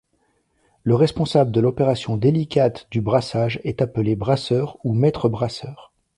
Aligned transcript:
Le 0.83 0.95
responsable 0.95 1.51
de 1.51 1.61
l'opération 1.61 2.17
délicate 2.17 2.87
du 2.89 3.01
brassage 3.01 3.61
est 3.63 3.83
appelé 3.83 4.15
brasseur 4.15 4.79
ou 4.83 4.95
maître 4.95 5.29
brasseur. 5.29 5.93